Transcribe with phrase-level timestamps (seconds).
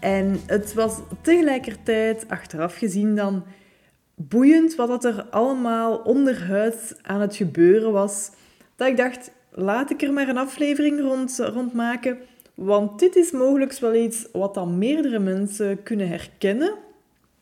[0.00, 3.44] En het was tegelijkertijd, achteraf gezien dan,
[4.14, 8.30] boeiend wat er allemaal onderhuids aan het gebeuren was.
[8.76, 12.18] Dat ik dacht, laat ik er maar een aflevering rond, rond maken.
[12.54, 16.74] Want dit is mogelijk wel iets wat dan meerdere mensen kunnen herkennen.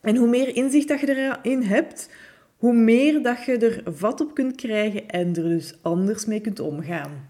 [0.01, 2.09] En hoe meer inzicht dat je erin hebt,
[2.57, 6.59] hoe meer dat je er vat op kunt krijgen en er dus anders mee kunt
[6.59, 7.29] omgaan.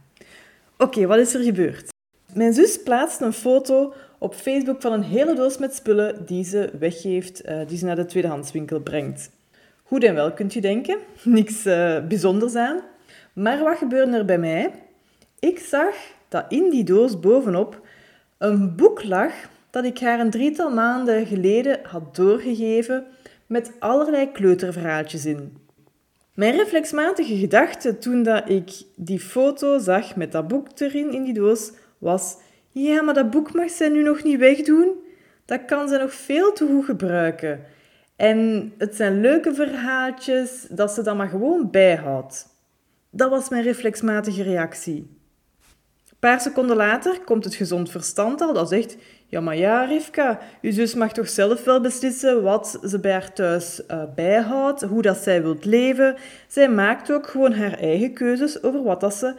[0.77, 1.93] Oké, wat is er gebeurd?
[2.33, 6.69] Mijn zus plaatst een foto op Facebook van een hele doos met spullen die ze
[6.79, 9.31] weggeeft, uh, die ze naar de tweedehandswinkel brengt.
[9.83, 10.97] Goed en wel, kunt u denken.
[11.23, 12.81] Niks uh, bijzonders aan.
[13.33, 14.71] Maar wat gebeurde er bij mij?
[15.39, 15.95] Ik zag
[16.29, 17.81] dat in die doos bovenop
[18.37, 19.31] een boek lag
[19.69, 23.05] dat ik haar een drietal maanden geleden had doorgegeven
[23.45, 25.57] met allerlei kleuterverhaaltjes in.
[26.33, 31.33] Mijn reflexmatige gedachte toen dat ik die foto zag met dat boek erin in die
[31.33, 32.37] doos was:
[32.83, 34.93] ja, maar dat boek mag zij nu nog niet wegdoen.
[35.45, 37.65] Dat kan ze nog veel te goed gebruiken.
[38.15, 42.47] En het zijn leuke verhaaltjes dat ze dan maar gewoon bijhoudt.
[43.09, 44.95] Dat was mijn reflexmatige reactie.
[46.09, 50.39] Een paar seconden later komt het gezond verstand al dat zegt: Ja, maar ja, Rivka,
[50.61, 55.01] je zus mag toch zelf wel beslissen wat ze bij haar thuis uh, bijhoudt, hoe
[55.01, 56.15] dat zij wilt leven.
[56.47, 59.33] Zij maakt ook gewoon haar eigen keuzes over wat dat ze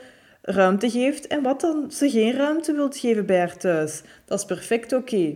[0.46, 4.02] ruimte geeft en wat dan ze geen ruimte wilt geven bij haar thuis.
[4.24, 5.34] Dat is perfect oké.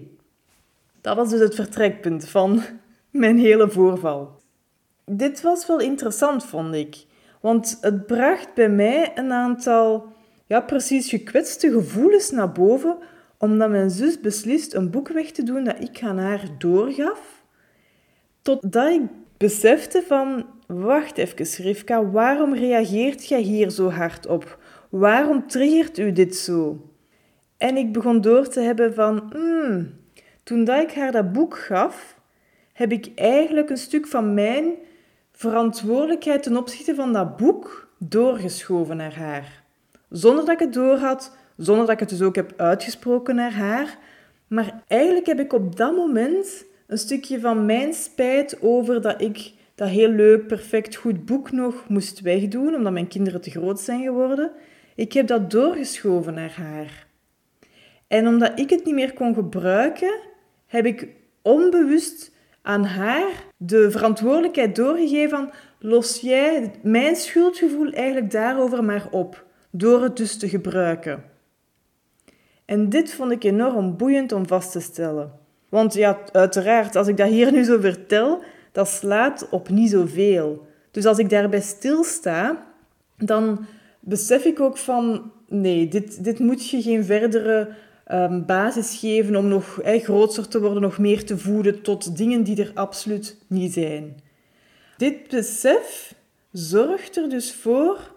[1.01, 2.63] Dat was dus het vertrekpunt van
[3.11, 4.41] mijn hele voorval.
[5.05, 7.05] Dit was wel interessant, vond ik.
[7.41, 10.13] Want het bracht bij mij een aantal
[10.47, 12.97] ja, precies gekwetste gevoelens naar boven,
[13.39, 17.45] omdat mijn zus beslist een boek weg te doen dat ik aan haar doorgaf.
[18.43, 19.03] Totdat ik
[19.37, 24.59] besefte van, wacht even Rivka, waarom reageert jij hier zo hard op?
[24.91, 26.89] Waarom triggert u dit zo?
[27.57, 29.91] En ik begon door te hebben van, hmm,
[30.43, 32.19] toen dat ik haar dat boek gaf,
[32.73, 34.75] heb ik eigenlijk een stuk van mijn
[35.33, 39.63] verantwoordelijkheid ten opzichte van dat boek doorgeschoven naar haar.
[40.09, 43.99] Zonder dat ik het doorhad, zonder dat ik het dus ook heb uitgesproken naar haar.
[44.47, 49.53] Maar eigenlijk heb ik op dat moment een stukje van mijn spijt over dat ik
[49.75, 54.03] dat heel leuk, perfect, goed boek nog moest wegdoen, omdat mijn kinderen te groot zijn
[54.03, 54.51] geworden.
[55.01, 57.07] Ik heb dat doorgeschoven naar haar.
[58.07, 60.21] En omdat ik het niet meer kon gebruiken,
[60.67, 61.09] heb ik
[61.43, 69.45] onbewust aan haar de verantwoordelijkheid doorgegeven van los jij mijn schuldgevoel eigenlijk daarover maar op,
[69.71, 71.25] door het dus te gebruiken.
[72.65, 75.33] En dit vond ik enorm boeiend om vast te stellen.
[75.69, 80.67] Want ja, uiteraard, als ik dat hier nu zo vertel, dat slaat op niet zoveel.
[80.91, 82.67] Dus als ik daarbij stilsta,
[83.17, 83.67] dan
[84.01, 87.69] besef ik ook van, nee, dit, dit moet je geen verdere
[88.13, 92.43] um, basis geven om nog eh, groter te worden, nog meer te voeden tot dingen
[92.43, 94.21] die er absoluut niet zijn.
[94.97, 96.15] Dit besef
[96.53, 98.15] zorgt er dus voor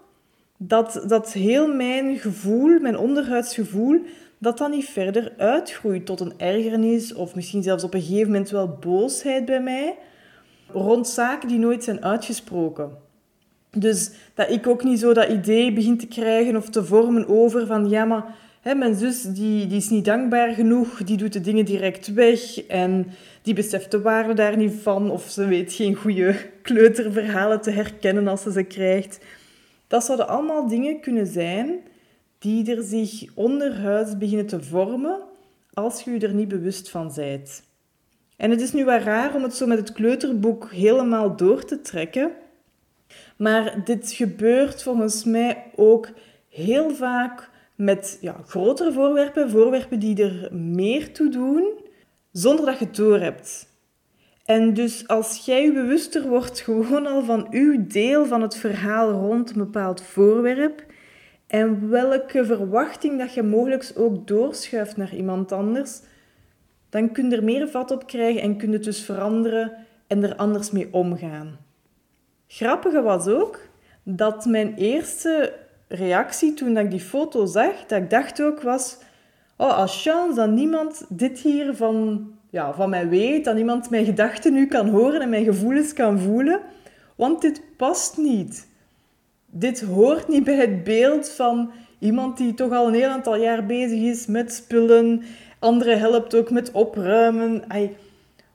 [0.58, 4.00] dat, dat heel mijn gevoel, mijn onderhuidsgevoel,
[4.38, 8.50] dat dan niet verder uitgroeit tot een ergernis of misschien zelfs op een gegeven moment
[8.50, 9.96] wel boosheid bij mij
[10.72, 13.03] rond zaken die nooit zijn uitgesproken.
[13.76, 17.66] Dus dat ik ook niet zo dat idee begin te krijgen of te vormen over
[17.66, 18.24] van ja, maar
[18.60, 22.66] hè, mijn zus die, die is niet dankbaar genoeg, die doet de dingen direct weg
[22.66, 23.06] en
[23.42, 28.28] die beseft de waarde daar niet van of ze weet geen goede kleuterverhalen te herkennen
[28.28, 29.18] als ze ze krijgt.
[29.86, 31.80] Dat zouden allemaal dingen kunnen zijn
[32.38, 35.18] die er zich onderhuids beginnen te vormen
[35.72, 37.62] als je je er niet bewust van bent.
[38.36, 41.80] En het is nu wel raar om het zo met het kleuterboek helemaal door te
[41.80, 42.30] trekken,
[43.36, 46.08] maar dit gebeurt volgens mij ook
[46.48, 51.72] heel vaak met ja, grotere voorwerpen, voorwerpen die er meer toe doen,
[52.32, 53.72] zonder dat je het door hebt.
[54.44, 59.50] En dus als jij bewuster wordt gewoon al van uw deel van het verhaal rond
[59.50, 60.84] een bepaald voorwerp
[61.46, 66.00] en welke verwachting dat je mogelijk ook doorschuift naar iemand anders,
[66.88, 69.72] dan kun je er meer vat op krijgen en kun je het dus veranderen
[70.06, 71.58] en er anders mee omgaan.
[72.56, 73.58] Grappige was ook
[74.02, 75.52] dat mijn eerste
[75.88, 78.98] reactie toen ik die foto zag, dat ik dacht ook was...
[79.56, 84.04] Oh, als chance dat niemand dit hier van ja, van mij weet, dat niemand mijn
[84.04, 86.60] gedachten nu kan horen en mijn gevoelens kan voelen.
[87.14, 88.68] Want dit past niet.
[89.46, 93.66] Dit hoort niet bij het beeld van iemand die toch al een heel aantal jaar
[93.66, 95.22] bezig is met spullen.
[95.58, 97.62] Anderen helpt ook met opruimen.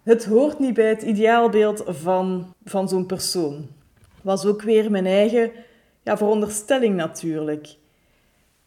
[0.03, 3.77] het hoort niet bij het ideaalbeeld van, van zo'n persoon.
[4.21, 5.51] Was ook weer mijn eigen
[6.03, 7.75] ja, veronderstelling natuurlijk.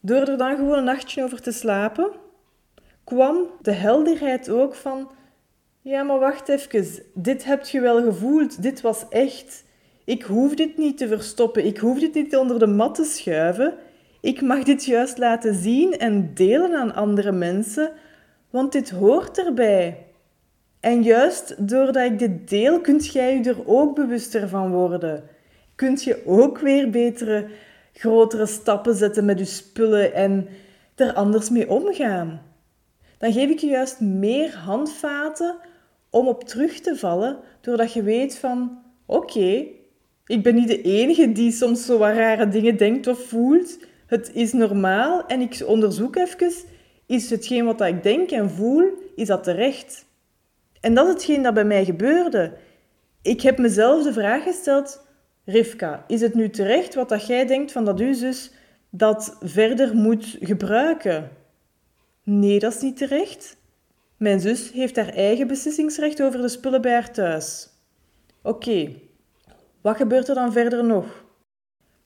[0.01, 2.11] Door er dan gewoon een nachtje over te slapen,
[3.05, 5.11] kwam de helderheid ook van...
[5.81, 7.03] Ja, maar wacht even.
[7.15, 8.63] Dit heb je wel gevoeld.
[8.63, 9.65] Dit was echt.
[10.05, 11.67] Ik hoef dit niet te verstoppen.
[11.67, 13.75] Ik hoef dit niet onder de mat te schuiven.
[14.21, 17.93] Ik mag dit juist laten zien en delen aan andere mensen,
[18.51, 20.07] want dit hoort erbij.
[20.81, 25.25] En juist doordat ik dit deel, kunt jij je er ook bewuster van worden.
[25.75, 27.49] Kunt je ook weer betere,
[27.93, 30.49] grotere stappen zetten met je spullen en
[30.95, 32.43] er anders mee omgaan.
[33.19, 35.57] Dan geef ik je juist meer handvaten
[36.11, 39.67] om op terug te vallen, doordat je weet van, oké,
[40.27, 43.79] ik ben niet de enige die soms zo rare dingen denkt of voelt.
[44.07, 46.53] Het is normaal en ik onderzoek even,
[47.07, 48.85] is hetgeen wat ik denk en voel,
[49.15, 50.05] is dat terecht?
[50.81, 52.53] En dat is hetgeen dat bij mij gebeurde.
[53.23, 55.07] Ik heb mezelf de vraag gesteld,
[55.45, 58.51] Rivka, is het nu terecht wat dat jij denkt van dat uw zus
[58.91, 61.31] dat verder moet gebruiken?
[62.23, 63.57] Nee, dat is niet terecht.
[64.17, 67.69] Mijn zus heeft haar eigen beslissingsrecht over de spullen bij haar thuis.
[68.43, 68.93] Oké,
[69.81, 71.25] wat gebeurt er dan verder nog?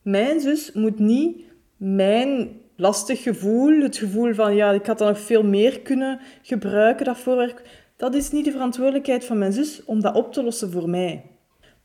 [0.02, 1.44] Mijn zus moet niet
[1.76, 7.04] mijn lastig gevoel, het gevoel van ja, ik had dan nog veel meer kunnen gebruiken,
[7.04, 7.62] dat voorwerp,
[7.96, 11.35] dat is niet de verantwoordelijkheid van mijn zus om dat op te lossen voor mij.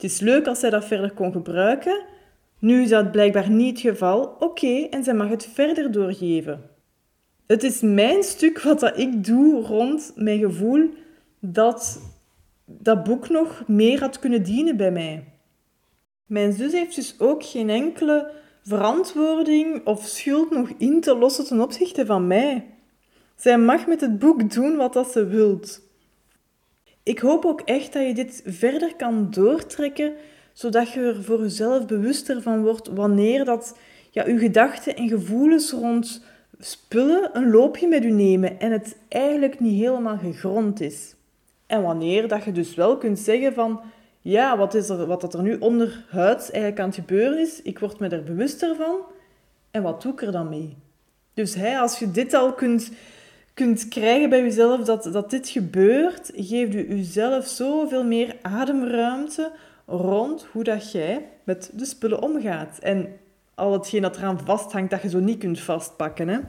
[0.01, 2.03] Het is leuk als zij dat verder kon gebruiken.
[2.59, 4.35] Nu is dat blijkbaar niet het geval.
[4.39, 6.69] Oké, en zij mag het verder doorgeven.
[7.47, 10.89] Het is mijn stuk wat dat ik doe rond mijn gevoel
[11.39, 12.01] dat
[12.65, 15.23] dat boek nog meer had kunnen dienen bij mij.
[16.25, 18.31] Mijn zus heeft dus ook geen enkele
[18.63, 22.65] verantwoording of schuld nog in te lossen ten opzichte van mij.
[23.35, 25.81] Zij mag met het boek doen wat dat ze wilt.
[27.03, 30.13] Ik hoop ook echt dat je dit verder kan doortrekken,
[30.53, 33.77] zodat je er voor jezelf bewuster van wordt wanneer dat
[34.11, 36.23] ja, je gedachten en gevoelens rond
[36.59, 41.15] spullen een loopje met u nemen en het eigenlijk niet helemaal gegrond is.
[41.67, 43.81] En wanneer dat je dus wel kunt zeggen van
[44.21, 47.79] ja, wat, is er, wat dat er nu onderhuids eigenlijk aan het gebeuren is, ik
[47.79, 48.95] word me er bewuster van
[49.71, 50.77] en wat doe ik er dan mee?
[51.33, 52.91] Dus hè, als je dit al kunt,
[53.61, 59.51] kunt krijgen bij jezelf, dat, dat dit gebeurt, geeft u jezelf zoveel meer ademruimte
[59.85, 62.79] rond hoe dat jij met de spullen omgaat.
[62.79, 63.07] En
[63.55, 66.27] al hetgeen dat eraan vasthangt, dat je zo niet kunt vastpakken.
[66.27, 66.39] Hè?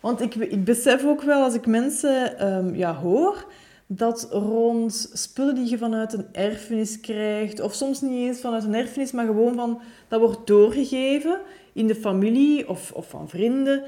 [0.00, 3.46] Want ik, ik besef ook wel, als ik mensen um, ja, hoor,
[3.86, 8.74] dat rond spullen die je vanuit een erfenis krijgt, of soms niet eens vanuit een
[8.74, 11.40] erfenis, maar gewoon van, dat wordt doorgegeven
[11.72, 13.82] in de familie of, of van vrienden,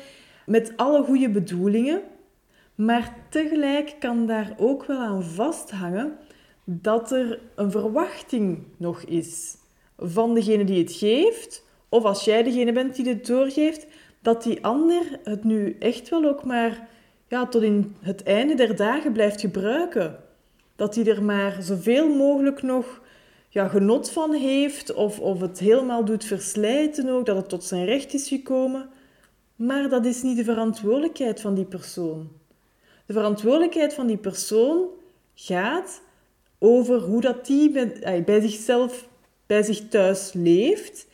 [0.46, 2.00] met alle goede bedoelingen.
[2.80, 6.16] Maar tegelijk kan daar ook wel aan vasthangen
[6.64, 9.56] dat er een verwachting nog is
[9.98, 13.86] van degene die het geeft, of als jij degene bent die het doorgeeft,
[14.22, 16.88] dat die ander het nu echt wel ook maar
[17.28, 20.18] ja, tot in het einde der dagen blijft gebruiken.
[20.76, 23.02] Dat hij er maar zoveel mogelijk nog
[23.48, 27.84] ja, genot van heeft of, of het helemaal doet verslijten ook, dat het tot zijn
[27.84, 28.88] recht is gekomen.
[29.56, 32.39] Maar dat is niet de verantwoordelijkheid van die persoon.
[33.10, 34.88] De verantwoordelijkheid van die persoon
[35.34, 36.02] gaat
[36.58, 37.70] over hoe dat die
[38.24, 39.08] bij, zichzelf,
[39.46, 41.06] bij zich thuis leeft.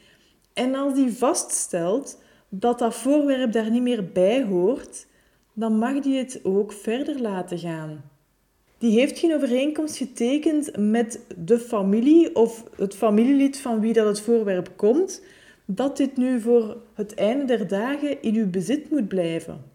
[0.53, 5.07] En als die vaststelt dat dat voorwerp daar niet meer bij hoort,
[5.53, 8.11] dan mag die het ook verder laten gaan.
[8.79, 14.21] Die heeft geen overeenkomst getekend met de familie of het familielid van wie dat het
[14.21, 15.23] voorwerp komt,
[15.65, 19.75] dat dit nu voor het einde der dagen in uw bezit moet blijven.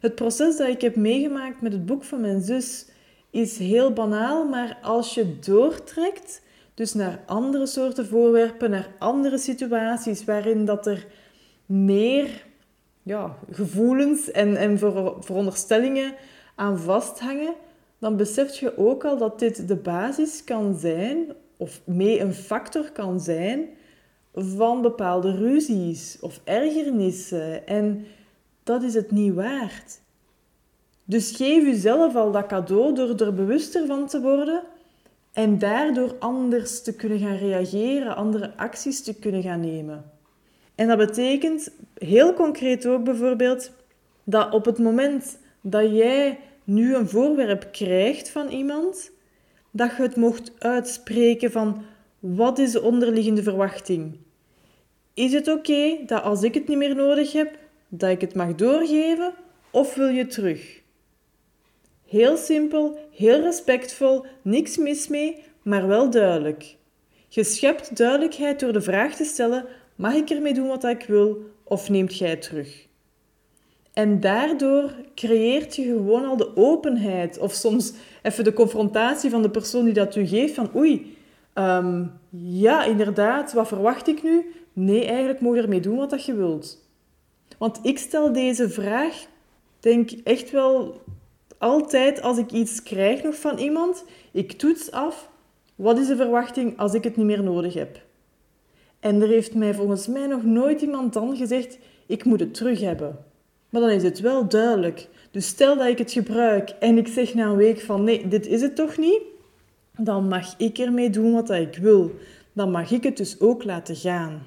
[0.00, 2.86] Het proces dat ik heb meegemaakt met het boek van mijn zus
[3.30, 6.42] is heel banaal, maar als je doortrekt,
[6.74, 11.06] dus naar andere soorten voorwerpen, naar andere situaties waarin dat er
[11.66, 12.44] meer
[13.02, 16.14] ja, gevoelens en, en ver, veronderstellingen
[16.54, 17.54] aan vasthangen,
[17.98, 22.90] dan besef je ook al dat dit de basis kan zijn, of mee een factor
[22.92, 23.68] kan zijn,
[24.34, 27.66] van bepaalde ruzies of ergernissen.
[27.66, 28.06] En
[28.66, 30.00] dat is het niet waard.
[31.04, 34.62] Dus geef jezelf al dat cadeau door er bewuster van te worden
[35.32, 40.10] en daardoor anders te kunnen gaan reageren, andere acties te kunnen gaan nemen.
[40.74, 43.70] En dat betekent heel concreet ook bijvoorbeeld
[44.24, 49.10] dat op het moment dat jij nu een voorwerp krijgt van iemand,
[49.70, 51.82] dat je het mocht uitspreken van
[52.18, 54.16] wat is de onderliggende verwachting?
[55.14, 58.54] Is het oké dat als ik het niet meer nodig heb, dat ik het mag
[58.54, 59.34] doorgeven
[59.70, 60.82] of wil je terug?
[62.06, 66.76] Heel simpel, heel respectvol, niks mis mee, maar wel duidelijk.
[67.28, 69.64] Je schept duidelijkheid door de vraag te stellen:
[69.94, 72.86] mag ik ermee doen wat ik wil of neemt jij het terug?
[73.92, 79.50] En daardoor creëert je gewoon al de openheid of soms even de confrontatie van de
[79.50, 81.16] persoon die dat u geeft van oei,
[81.52, 82.04] ehm,
[82.38, 84.54] ja inderdaad, wat verwacht ik nu?
[84.72, 86.85] Nee, eigenlijk moet je ermee doen wat je wilt.
[87.58, 89.26] Want ik stel deze vraag,
[89.80, 91.00] denk echt wel
[91.58, 95.30] altijd als ik iets krijg nog van iemand, ik toets af,
[95.74, 98.04] wat is de verwachting als ik het niet meer nodig heb?
[99.00, 102.80] En er heeft mij volgens mij nog nooit iemand dan gezegd, ik moet het terug
[102.80, 103.18] hebben.
[103.70, 105.08] Maar dan is het wel duidelijk.
[105.30, 108.46] Dus stel dat ik het gebruik en ik zeg na een week van nee, dit
[108.46, 109.20] is het toch niet,
[109.98, 112.10] dan mag ik ermee doen wat ik wil.
[112.52, 114.42] Dan mag ik het dus ook laten gaan.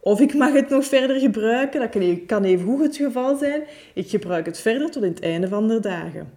[0.00, 3.62] Of ik mag het nog verder gebruiken, dat kan even goed het geval zijn.
[3.94, 6.32] Ik gebruik het verder tot in het einde van de dagen.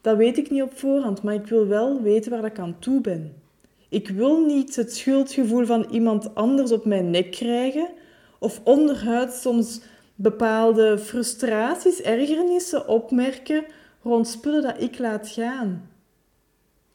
[0.00, 3.00] Dat weet ik niet op voorhand, maar ik wil wel weten waar ik aan toe
[3.00, 3.32] ben.
[3.88, 7.88] Ik wil niet het schuldgevoel van iemand anders op mijn nek krijgen
[8.38, 9.80] of onderhuid soms
[10.14, 13.64] bepaalde frustraties, ergernissen opmerken
[14.02, 15.90] rond spullen dat ik laat gaan.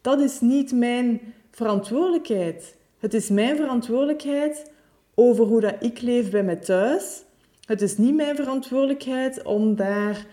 [0.01, 2.75] Dat is niet mijn verantwoordelijkheid.
[2.99, 4.71] Het is mijn verantwoordelijkheid
[5.19, 7.23] over hoe dat ik leef bij mij thuis.
[7.65, 10.25] Het is niet mijn verantwoordelijkheid om daar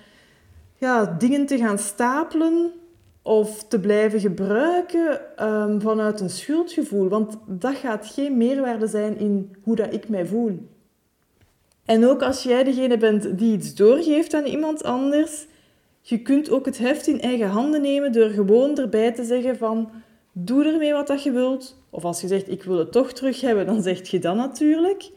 [0.76, 2.72] ja, dingen te gaan stapelen
[3.22, 7.08] of te blijven gebruiken um, vanuit een schuldgevoel.
[7.08, 10.68] Want dat gaat geen meerwaarde zijn in hoe dat ik mij voel.
[11.84, 15.46] En ook als jij degene bent die iets doorgeeft aan iemand anders,
[16.00, 19.90] je kunt ook het heft in eigen handen nemen door gewoon erbij te zeggen van
[20.38, 21.76] doe ermee wat dat je wilt.
[21.90, 25.10] Of als je zegt ik wil het toch terug hebben, dan zeg je dat natuurlijk.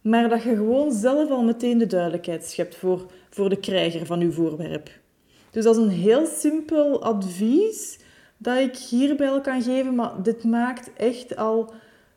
[0.00, 4.20] Maar dat je gewoon zelf al meteen de duidelijkheid schept voor, voor de krijger van
[4.20, 4.90] je voorwerp.
[5.50, 7.98] Dus dat is een heel simpel advies
[8.36, 11.72] dat ik hierbij al kan geven, maar dit maakt echt al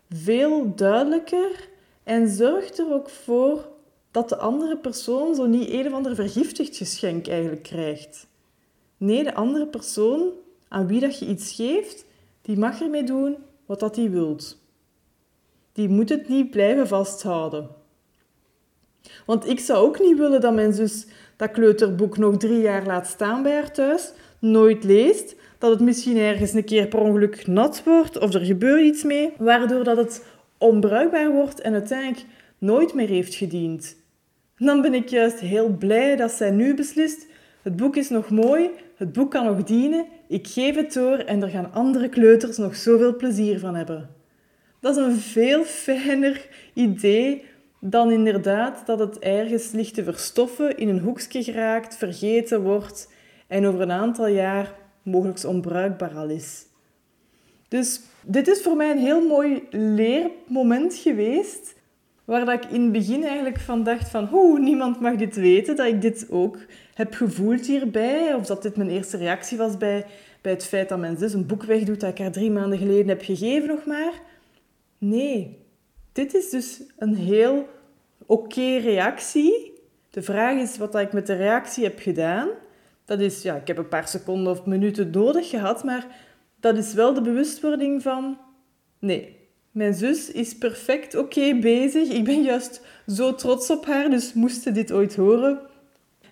[0.10, 1.70] veel duidelijker
[2.03, 3.70] en zorgt er ook voor
[4.12, 8.27] dat de andere persoon zo niet een of ander vergiftigd geschenk eigenlijk krijgt.
[8.98, 10.29] Nee, de andere persoon
[10.68, 12.06] aan wie dat je iets geeft,
[12.41, 14.58] die mag ermee doen wat dat hij wilt.
[15.72, 17.69] Die moet het niet blijven vasthouden.
[19.25, 23.08] Want ik zou ook niet willen dat mijn zus dat kleuterboek nog drie jaar laat
[23.08, 27.84] staan bij haar thuis, nooit leest, dat het misschien ergens een keer per ongeluk nat
[27.84, 30.25] wordt of er gebeurt iets mee, waardoor dat het
[30.58, 32.25] onbruikbaar wordt en uiteindelijk
[32.58, 33.96] nooit meer heeft gediend.
[34.58, 37.27] Dan ben ik juist heel blij dat zij nu beslist,
[37.62, 41.42] het boek is nog mooi, het boek kan nog dienen, ik geef het door en
[41.42, 44.10] er gaan andere kleuters nog zoveel plezier van hebben.
[44.80, 47.44] Dat is een veel fijner idee
[47.80, 53.12] dan inderdaad dat het ergens ligt te verstoffen, in een hoekje geraakt, vergeten wordt
[53.48, 56.66] en over een aantal jaar mogelijk onbruikbaar al is.
[57.68, 61.75] Dus dit is voor mij een heel mooi leermoment geweest,
[62.25, 65.75] waar dat ik in het begin eigenlijk van dacht van, hoe niemand mag dit weten,
[65.75, 66.58] dat ik dit ook
[67.00, 70.06] heb gevoeld hierbij, of dat dit mijn eerste reactie was bij,
[70.41, 73.08] bij het feit dat mijn zus een boek wegdoet dat ik haar drie maanden geleden
[73.08, 74.13] heb gegeven nog maar.
[74.98, 75.58] Nee,
[76.12, 77.68] dit is dus een heel
[78.25, 79.74] oké reactie.
[80.10, 82.50] De vraag is wat ik met de reactie heb gedaan.
[83.06, 86.08] Dat is, ja, ik heb een paar seconden of minuten nodig gehad, maar
[86.60, 88.38] dat is wel de bewustwording van,
[89.00, 89.38] nee,
[89.72, 92.10] mijn zus is perfect oké bezig.
[92.10, 95.60] Ik ben juist zo trots op haar, dus moest ze dit ooit horen.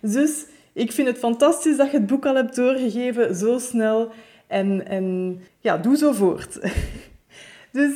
[0.02, 0.44] Zus,
[0.78, 4.10] ik vind het fantastisch dat je het boek al hebt doorgegeven, zo snel.
[4.46, 6.58] En, en ja, doe zo voort.
[7.72, 7.94] Dus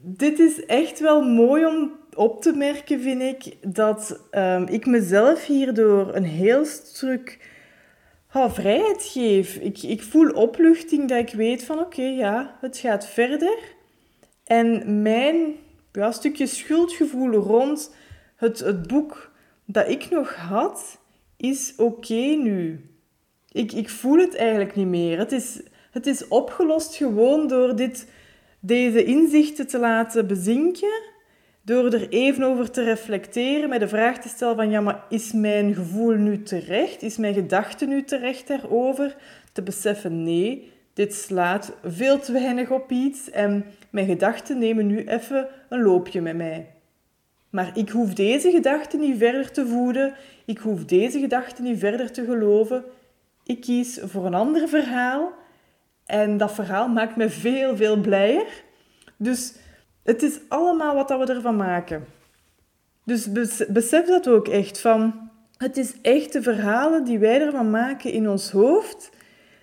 [0.00, 5.46] dit is echt wel mooi om op te merken, vind ik, dat um, ik mezelf
[5.46, 7.38] hierdoor een heel stuk
[8.32, 9.56] oh, vrijheid geef.
[9.56, 13.58] Ik, ik voel opluchting dat ik weet van oké, ja, het gaat verder.
[14.44, 15.54] En mijn
[15.92, 17.94] ja, stukje schuldgevoel rond
[18.36, 19.30] het, het boek
[19.64, 20.97] dat ik nog had,
[21.38, 22.80] is oké nu.
[23.52, 25.18] Ik, ik voel het eigenlijk niet meer.
[25.18, 28.06] Het is, het is opgelost gewoon door dit,
[28.60, 31.02] deze inzichten te laten bezinken.
[31.62, 35.32] Door er even over te reflecteren, met de vraag te stellen van ja, maar is
[35.32, 37.02] mijn gevoel nu terecht?
[37.02, 39.16] Is mijn gedachte nu terecht daarover?
[39.52, 45.04] Te beseffen nee, dit slaat veel te weinig op iets en mijn gedachten nemen nu
[45.04, 46.77] even een loopje met mij.
[47.50, 50.14] Maar ik hoef deze gedachten niet verder te voeden,
[50.44, 52.84] ik hoef deze gedachten niet verder te geloven.
[53.44, 55.32] ik kies voor een ander verhaal.
[56.06, 58.46] En dat verhaal maakt me veel, veel blijer.
[59.16, 59.54] Dus
[60.02, 62.06] het is allemaal wat we ervan maken.
[63.04, 63.32] Dus
[63.68, 64.80] besef dat ook echt.
[64.80, 69.10] Van, het is echt de verhalen die wij ervan maken in ons hoofd,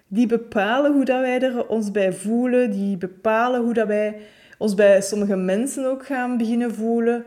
[0.08, 4.18] die bepalen hoe dat wij er ons bij voelen, die bepalen hoe dat wij
[4.58, 7.26] ons bij sommige mensen ook gaan beginnen voelen.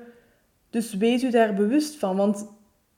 [0.71, 2.49] Dus wees u daar bewust van, want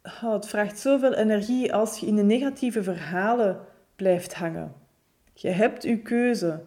[0.03, 3.61] oh, het vraagt zoveel energie als je in de negatieve verhalen
[3.97, 4.75] blijft hangen.
[5.35, 6.61] Je hebt uw keuze.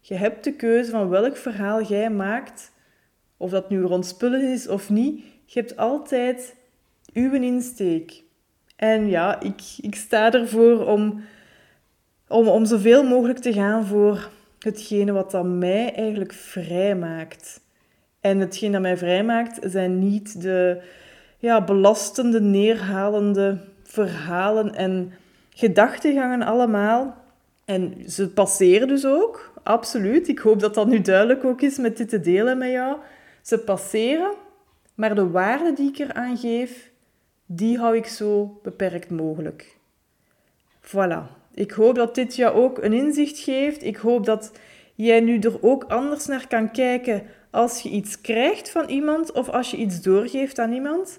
[0.00, 2.72] Je hebt de keuze van welk verhaal jij maakt,
[3.36, 5.24] of dat nu rond spullen is of niet.
[5.44, 6.56] Je hebt altijd
[7.12, 8.22] uw insteek.
[8.76, 11.24] En ja, ik, ik sta ervoor om,
[12.28, 17.60] om, om zoveel mogelijk te gaan voor hetgene wat dat mij eigenlijk vrij maakt.
[18.20, 20.82] En hetgeen dat mij vrijmaakt zijn niet de
[21.38, 25.12] ja, belastende, neerhalende verhalen en
[25.54, 27.16] gedachtegangen allemaal.
[27.64, 30.28] En ze passeren dus ook, absoluut.
[30.28, 32.96] Ik hoop dat dat nu duidelijk ook is met dit te delen met jou.
[33.42, 34.34] Ze passeren,
[34.94, 36.90] maar de waarde die ik eraan geef,
[37.46, 39.76] die hou ik zo beperkt mogelijk.
[40.82, 41.38] Voilà.
[41.54, 43.84] Ik hoop dat dit jou ook een inzicht geeft.
[43.84, 44.52] Ik hoop dat
[44.94, 49.48] jij nu er ook anders naar kan kijken als je iets krijgt van iemand of
[49.48, 51.18] als je iets doorgeeft aan iemand.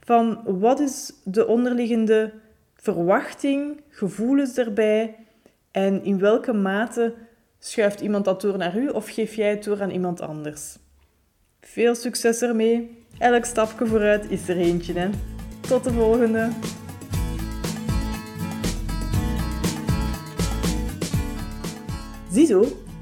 [0.00, 2.32] Van wat is de onderliggende
[2.74, 5.16] verwachting, gevoelens erbij
[5.70, 7.14] en in welke mate
[7.58, 10.76] schuift iemand dat door naar u of geef jij het door aan iemand anders.
[11.60, 13.04] Veel succes ermee.
[13.18, 14.92] Elk stapje vooruit is er eentje.
[14.92, 15.08] Hè?
[15.60, 16.48] Tot de volgende.
[22.30, 22.64] Ziezo,